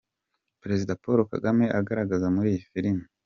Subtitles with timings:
[0.61, 3.03] Perezida Paul Kagame agaragara muri iyi filime.